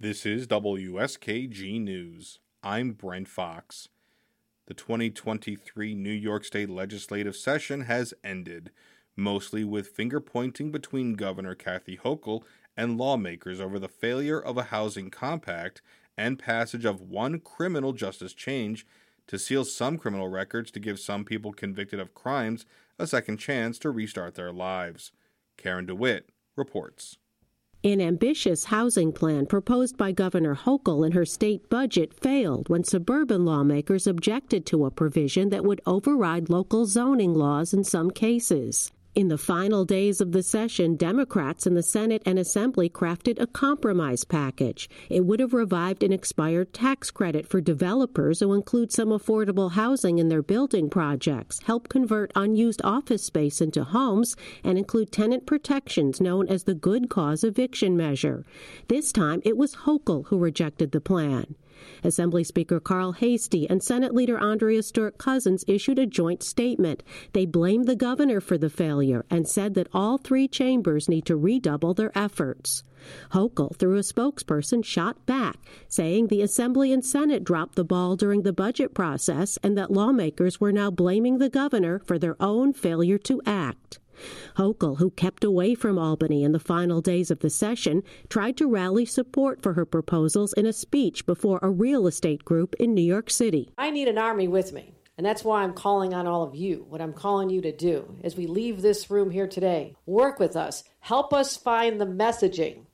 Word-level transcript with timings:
This 0.00 0.24
is 0.24 0.46
WSKG 0.46 1.80
News. 1.80 2.38
I'm 2.62 2.92
Brent 2.92 3.26
Fox. 3.26 3.88
The 4.68 4.74
2023 4.74 5.96
New 5.96 6.12
York 6.12 6.44
State 6.44 6.70
legislative 6.70 7.34
session 7.34 7.80
has 7.80 8.14
ended, 8.22 8.70
mostly 9.16 9.64
with 9.64 9.88
finger 9.88 10.20
pointing 10.20 10.70
between 10.70 11.14
Governor 11.14 11.56
Kathy 11.56 11.96
Hochul 11.96 12.44
and 12.76 12.96
lawmakers 12.96 13.60
over 13.60 13.80
the 13.80 13.88
failure 13.88 14.38
of 14.38 14.56
a 14.56 14.70
housing 14.70 15.10
compact 15.10 15.82
and 16.16 16.38
passage 16.38 16.84
of 16.84 17.00
one 17.00 17.40
criminal 17.40 17.92
justice 17.92 18.34
change 18.34 18.86
to 19.26 19.36
seal 19.36 19.64
some 19.64 19.98
criminal 19.98 20.28
records 20.28 20.70
to 20.70 20.78
give 20.78 21.00
some 21.00 21.24
people 21.24 21.52
convicted 21.52 21.98
of 21.98 22.14
crimes 22.14 22.66
a 23.00 23.06
second 23.08 23.38
chance 23.38 23.80
to 23.80 23.90
restart 23.90 24.36
their 24.36 24.52
lives. 24.52 25.10
Karen 25.56 25.86
DeWitt 25.86 26.28
reports. 26.54 27.18
An 27.84 28.00
ambitious 28.00 28.64
housing 28.64 29.12
plan 29.12 29.46
proposed 29.46 29.96
by 29.96 30.10
Governor 30.10 30.56
Hochul 30.56 31.06
in 31.06 31.12
her 31.12 31.24
state 31.24 31.70
budget 31.70 32.12
failed 32.12 32.68
when 32.68 32.82
suburban 32.82 33.44
lawmakers 33.44 34.08
objected 34.08 34.66
to 34.66 34.84
a 34.84 34.90
provision 34.90 35.50
that 35.50 35.62
would 35.62 35.80
override 35.86 36.50
local 36.50 36.86
zoning 36.86 37.34
laws 37.34 37.72
in 37.72 37.84
some 37.84 38.10
cases. 38.10 38.90
In 39.14 39.28
the 39.28 39.38
final 39.38 39.84
days 39.84 40.20
of 40.20 40.32
the 40.32 40.42
session, 40.42 40.94
Democrats 40.94 41.66
in 41.66 41.74
the 41.74 41.82
Senate 41.82 42.22
and 42.26 42.38
Assembly 42.38 42.90
crafted 42.90 43.40
a 43.40 43.46
compromise 43.46 44.22
package. 44.22 44.88
It 45.08 45.24
would 45.24 45.40
have 45.40 45.54
revived 45.54 46.02
an 46.02 46.12
expired 46.12 46.72
tax 46.72 47.10
credit 47.10 47.46
for 47.46 47.60
developers 47.60 48.40
who 48.40 48.52
include 48.52 48.92
some 48.92 49.08
affordable 49.08 49.72
housing 49.72 50.18
in 50.18 50.28
their 50.28 50.42
building 50.42 50.90
projects, 50.90 51.60
help 51.64 51.88
convert 51.88 52.30
unused 52.36 52.82
office 52.84 53.24
space 53.24 53.60
into 53.60 53.82
homes, 53.82 54.36
and 54.62 54.76
include 54.78 55.10
tenant 55.10 55.46
protections 55.46 56.20
known 56.20 56.46
as 56.46 56.64
the 56.64 56.74
good 56.74 57.08
cause 57.08 57.42
eviction 57.42 57.96
measure. 57.96 58.44
This 58.88 59.10
time, 59.10 59.40
it 59.44 59.56
was 59.56 59.74
Hochul 59.74 60.26
who 60.26 60.38
rejected 60.38 60.92
the 60.92 61.00
plan. 61.00 61.56
Assembly 62.02 62.44
Speaker 62.44 62.80
Carl 62.80 63.12
Heastie 63.12 63.68
and 63.68 63.82
Senate 63.82 64.14
Leader 64.14 64.38
Andrea 64.38 64.82
Stewart 64.82 65.18
Cousins 65.18 65.64
issued 65.66 65.98
a 65.98 66.06
joint 66.06 66.42
statement. 66.42 67.02
They 67.32 67.46
blamed 67.46 67.86
the 67.86 67.96
governor 67.96 68.40
for 68.40 68.58
the 68.58 68.70
failure 68.70 69.24
and 69.30 69.48
said 69.48 69.74
that 69.74 69.88
all 69.92 70.18
three 70.18 70.48
chambers 70.48 71.08
need 71.08 71.26
to 71.26 71.36
redouble 71.36 71.94
their 71.94 72.16
efforts. 72.16 72.82
Hochul, 73.32 73.76
through 73.76 73.96
a 73.96 74.00
spokesperson, 74.00 74.84
shot 74.84 75.24
back, 75.24 75.56
saying 75.88 76.26
the 76.26 76.42
Assembly 76.42 76.92
and 76.92 77.04
Senate 77.04 77.44
dropped 77.44 77.76
the 77.76 77.84
ball 77.84 78.16
during 78.16 78.42
the 78.42 78.52
budget 78.52 78.94
process 78.94 79.58
and 79.62 79.78
that 79.78 79.92
lawmakers 79.92 80.60
were 80.60 80.72
now 80.72 80.90
blaming 80.90 81.38
the 81.38 81.48
governor 81.48 82.00
for 82.00 82.18
their 82.18 82.36
own 82.42 82.72
failure 82.72 83.18
to 83.18 83.40
act. 83.46 84.00
Hochul, 84.56 84.98
who 84.98 85.10
kept 85.10 85.44
away 85.44 85.74
from 85.74 85.98
Albany 85.98 86.44
in 86.44 86.52
the 86.52 86.58
final 86.58 87.00
days 87.00 87.30
of 87.30 87.40
the 87.40 87.50
session, 87.50 88.02
tried 88.28 88.56
to 88.56 88.66
rally 88.66 89.04
support 89.04 89.62
for 89.62 89.74
her 89.74 89.84
proposals 89.84 90.52
in 90.52 90.66
a 90.66 90.72
speech 90.72 91.26
before 91.26 91.58
a 91.62 91.70
real 91.70 92.06
estate 92.06 92.44
group 92.44 92.74
in 92.80 92.94
New 92.94 93.02
York 93.02 93.30
City. 93.30 93.70
I 93.78 93.90
need 93.90 94.08
an 94.08 94.18
army 94.18 94.48
with 94.48 94.72
me. 94.72 94.94
And 95.16 95.26
that's 95.26 95.42
why 95.42 95.64
I'm 95.64 95.72
calling 95.72 96.14
on 96.14 96.28
all 96.28 96.44
of 96.44 96.54
you. 96.54 96.86
What 96.88 97.00
I'm 97.00 97.12
calling 97.12 97.50
you 97.50 97.60
to 97.62 97.72
do 97.72 98.16
as 98.22 98.36
we 98.36 98.46
leave 98.46 98.82
this 98.82 99.10
room 99.10 99.30
here 99.30 99.48
today, 99.48 99.96
work 100.06 100.38
with 100.38 100.56
us, 100.56 100.84
help 101.00 101.32
us 101.32 101.56
find 101.56 102.00
the 102.00 102.06
messaging 102.06 102.86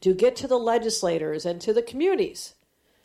to 0.00 0.12
get 0.12 0.36
to 0.36 0.46
the 0.46 0.58
legislators 0.58 1.46
and 1.46 1.60
to 1.62 1.72
the 1.72 1.82
communities 1.82 2.54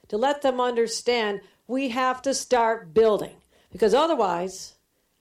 to 0.09 0.17
let 0.17 0.41
them 0.41 0.59
understand 0.59 1.41
we 1.67 1.89
have 1.89 2.21
to 2.23 2.33
start 2.33 2.93
building. 2.93 3.35
Because 3.71 3.93
otherwise, 3.93 4.73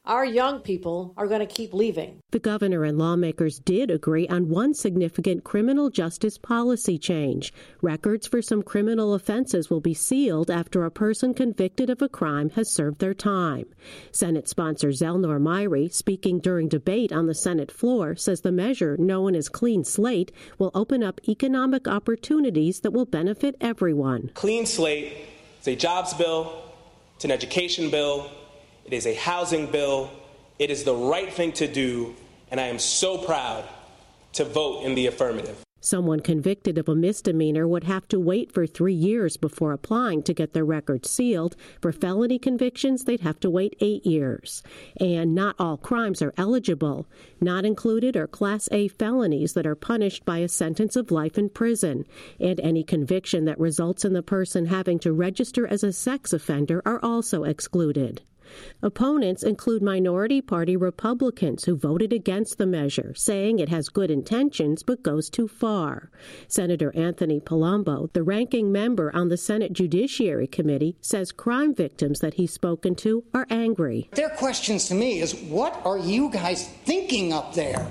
our 0.07 0.25
young 0.25 0.61
people 0.61 1.13
are 1.17 1.27
going 1.27 1.41
to 1.41 1.47
keep 1.47 1.75
leaving. 1.75 2.21
The 2.31 2.39
governor 2.39 2.85
and 2.85 2.99
lawmakers 2.99 3.59
did 3.59 3.91
agree 3.91 4.29
on 4.29 4.49
one 4.49 4.73
significant 4.75 5.43
criminal 5.43 5.91
justice 5.91 6.39
policy 6.39 6.99
change. 6.99 7.53
Records 7.83 8.27
for 8.27 8.41
some 8.41 8.63
criminal 8.63 9.15
offenses 9.15 9.69
will 9.69 9.81
be 9.81 9.95
sealed 9.95 10.51
after 10.51 10.85
a 10.85 10.91
person 10.91 11.35
convicted 11.35 11.91
of 11.91 12.03
a 12.03 12.09
crime 12.09 12.51
has 12.51 12.71
served 12.71 13.01
their 13.01 13.15
time. 13.15 13.67
Senate 14.13 14.49
sponsor 14.49 14.89
Zellnor 14.89 15.41
Myrie, 15.41 15.93
speaking 15.93 16.39
during 16.39 16.69
debate 16.69 17.13
on 17.13 17.27
the 17.27 17.35
Senate 17.35 17.73
floor, 17.73 18.15
says 18.15 18.43
the 18.43 18.53
measure, 18.53 18.97
known 18.97 19.35
as 19.35 19.49
Clean 19.49 19.83
Slate, 19.83 20.31
will 20.59 20.71
open 20.75 21.03
up 21.03 21.21
economic 21.29 21.89
opportunities 21.89 22.81
that 22.81 22.93
will 22.93 23.07
benefit 23.07 23.57
everyone. 23.61 24.31
Clean 24.35 24.67
Slate 24.67 25.13
is 25.61 25.69
a 25.69 25.75
jobs 25.75 26.15
bill, 26.15 26.63
it's 27.17 27.25
an 27.25 27.31
education 27.31 27.91
bill, 27.91 28.31
it 28.87 28.93
is 28.93 29.07
a 29.07 29.15
housing 29.15 29.67
bill. 29.71 30.11
It 30.59 30.71
is 30.71 30.85
the 30.85 30.95
right 30.95 31.33
thing 31.33 31.53
to 31.55 31.67
do, 31.67 32.15
and 32.51 32.61
I 32.61 32.69
am 32.69 32.79
so 32.79 33.19
proud 33.19 33.69
to 34.35 34.45
vote 34.45 34.85
in 34.85 34.95
the 34.95 35.07
affirmative. 35.07 35.63
Someone 35.81 36.19
convicted 36.19 36.79
of 36.79 36.89
a 36.89 36.97
misdemeanor 36.97 37.69
would 37.69 37.85
have 37.85 38.09
to 38.09 38.19
wait 38.19 38.51
for 38.51 38.67
three 38.67 38.95
years 38.95 39.37
before 39.37 39.73
applying 39.73 40.23
to 40.25 40.35
get 40.35 40.53
their 40.53 40.65
record 40.65 41.07
sealed. 41.07 41.55
For 41.81 41.93
felony 41.93 42.41
convictions, 42.41 43.05
they'd 43.05 43.21
have 43.21 43.39
to 43.41 43.51
wait 43.51 43.77
eight 43.81 44.05
years. 44.05 44.65
And 44.99 45.33
not 45.33 45.55
all 45.61 45.77
crimes 45.77 46.23
are 46.23 46.35
eligible. 46.37 47.07
Not 47.41 47.65
included 47.65 48.17
are 48.17 48.27
Class 48.27 48.69
A 48.73 48.89
felonies 48.89 49.53
that 49.53 49.67
are 49.67 49.77
punished 49.77 50.25
by 50.25 50.39
a 50.39 50.49
sentence 50.49 50.97
of 50.97 51.13
life 51.13 51.39
in 51.39 51.51
prison. 51.51 52.05
And 52.41 52.59
any 52.61 52.83
conviction 52.83 53.45
that 53.45 53.61
results 53.61 54.05
in 54.05 54.13
the 54.13 54.23
person 54.23 54.67
having 54.67 54.99
to 55.01 55.13
register 55.13 55.69
as 55.69 55.85
a 55.85 55.93
sex 55.93 56.33
offender 56.33 56.83
are 56.85 56.99
also 57.01 57.45
excluded. 57.45 58.23
Opponents 58.83 59.43
include 59.43 59.83
minority 59.83 60.41
party 60.41 60.77
Republicans 60.77 61.65
who 61.65 61.77
voted 61.77 62.13
against 62.13 62.59
the 62.59 62.67
measure, 62.67 63.13
saying 63.15 63.59
it 63.59 63.69
has 63.69 63.89
good 63.89 64.11
intentions 64.11 64.83
but 64.83 65.03
goes 65.03 65.31
too 65.31 65.49
far. 65.49 66.11
Senator 66.49 66.95
Anthony 66.97 67.41
Palumbo, 67.41 68.13
the 68.13 68.23
ranking 68.23 68.73
member 68.73 69.15
on 69.15 69.29
the 69.29 69.37
Senate 69.37 69.73
Judiciary 69.73 70.47
Committee, 70.47 70.97
says 71.01 71.33
crime 71.33 71.75
victims 71.75 72.21
that 72.21 72.35
he's 72.35 72.53
spoken 72.53 72.95
to 72.97 73.25
are 73.35 73.47
angry. 73.51 74.09
Their 74.13 74.31
questions 74.31 74.89
to 74.89 74.95
me 74.95 75.21
is 75.21 75.35
what 75.35 75.81
are 75.85 75.99
you 75.99 76.31
guys 76.31 76.69
thinking 76.85 77.33
up 77.33 77.55
there? 77.55 77.91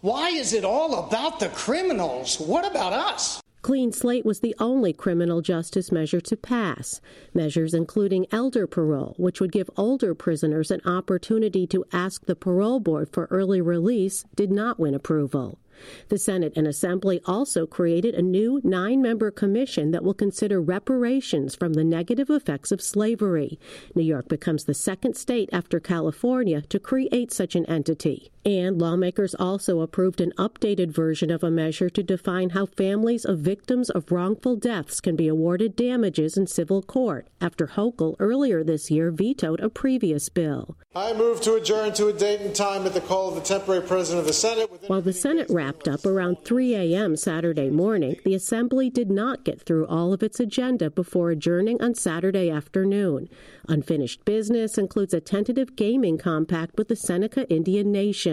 Why 0.00 0.30
is 0.30 0.52
it 0.52 0.64
all 0.64 1.06
about 1.06 1.40
the 1.40 1.48
criminals? 1.50 2.40
What 2.40 2.64
about 2.68 2.92
us? 2.92 3.41
Clean 3.62 3.92
Slate 3.92 4.24
was 4.24 4.40
the 4.40 4.56
only 4.58 4.92
criminal 4.92 5.40
justice 5.40 5.92
measure 5.92 6.20
to 6.20 6.36
pass. 6.36 7.00
Measures 7.32 7.74
including 7.74 8.26
elder 8.32 8.66
parole, 8.66 9.14
which 9.18 9.40
would 9.40 9.52
give 9.52 9.70
older 9.76 10.16
prisoners 10.16 10.72
an 10.72 10.80
opportunity 10.84 11.64
to 11.68 11.84
ask 11.92 12.26
the 12.26 12.34
parole 12.34 12.80
board 12.80 13.08
for 13.12 13.26
early 13.30 13.60
release, 13.60 14.24
did 14.34 14.50
not 14.50 14.80
win 14.80 14.94
approval. 14.94 15.60
The 16.08 16.18
Senate 16.18 16.52
and 16.56 16.66
Assembly 16.66 17.20
also 17.24 17.64
created 17.64 18.16
a 18.16 18.22
new 18.22 18.60
nine 18.64 19.00
member 19.00 19.30
commission 19.30 19.92
that 19.92 20.02
will 20.02 20.12
consider 20.12 20.60
reparations 20.60 21.54
from 21.54 21.74
the 21.74 21.84
negative 21.84 22.30
effects 22.30 22.72
of 22.72 22.82
slavery. 22.82 23.60
New 23.94 24.02
York 24.02 24.26
becomes 24.26 24.64
the 24.64 24.74
second 24.74 25.16
state 25.16 25.48
after 25.52 25.78
California 25.78 26.62
to 26.62 26.80
create 26.80 27.32
such 27.32 27.54
an 27.54 27.64
entity. 27.66 28.31
And 28.44 28.80
lawmakers 28.80 29.36
also 29.36 29.82
approved 29.82 30.20
an 30.20 30.32
updated 30.36 30.90
version 30.90 31.30
of 31.30 31.44
a 31.44 31.50
measure 31.50 31.88
to 31.90 32.02
define 32.02 32.50
how 32.50 32.66
families 32.66 33.24
of 33.24 33.38
victims 33.38 33.88
of 33.88 34.10
wrongful 34.10 34.56
deaths 34.56 35.00
can 35.00 35.14
be 35.14 35.28
awarded 35.28 35.76
damages 35.76 36.36
in 36.36 36.48
civil 36.48 36.82
court 36.82 37.28
after 37.40 37.68
Hochul 37.68 38.16
earlier 38.18 38.64
this 38.64 38.90
year 38.90 39.12
vetoed 39.12 39.60
a 39.60 39.68
previous 39.68 40.28
bill. 40.28 40.76
I 40.92 41.12
move 41.12 41.40
to 41.42 41.54
adjourn 41.54 41.92
to 41.94 42.08
a 42.08 42.12
date 42.12 42.40
and 42.40 42.54
time 42.54 42.84
at 42.84 42.94
the 42.94 43.00
call 43.00 43.28
of 43.28 43.36
the 43.36 43.42
temporary 43.42 43.86
president 43.86 44.22
of 44.22 44.26
the 44.26 44.32
Senate. 44.32 44.68
While 44.88 45.02
the 45.02 45.12
Senate 45.12 45.48
wrapped 45.48 45.86
up 45.86 46.04
around 46.04 46.44
3 46.44 46.74
a.m. 46.74 47.14
Saturday 47.14 47.70
morning, 47.70 48.16
the 48.24 48.34
Assembly 48.34 48.90
did 48.90 49.08
not 49.08 49.44
get 49.44 49.62
through 49.62 49.86
all 49.86 50.12
of 50.12 50.22
its 50.22 50.40
agenda 50.40 50.90
before 50.90 51.30
adjourning 51.30 51.80
on 51.80 51.94
Saturday 51.94 52.50
afternoon. 52.50 53.28
Unfinished 53.68 54.24
business 54.24 54.76
includes 54.76 55.14
a 55.14 55.20
tentative 55.20 55.76
gaming 55.76 56.18
compact 56.18 56.76
with 56.76 56.88
the 56.88 56.96
Seneca 56.96 57.48
Indian 57.48 57.92
Nation. 57.92 58.31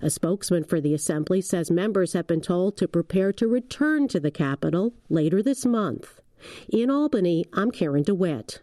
A 0.00 0.10
spokesman 0.10 0.64
for 0.64 0.80
the 0.80 0.94
Assembly 0.94 1.40
says 1.40 1.70
members 1.70 2.12
have 2.12 2.26
been 2.26 2.40
told 2.40 2.76
to 2.76 2.88
prepare 2.88 3.32
to 3.32 3.46
return 3.46 4.08
to 4.08 4.20
the 4.20 4.30
Capitol 4.30 4.94
later 5.08 5.42
this 5.42 5.64
month. 5.64 6.20
In 6.68 6.90
Albany, 6.90 7.46
I'm 7.52 7.70
Karen 7.70 8.02
DeWitt. 8.02 8.60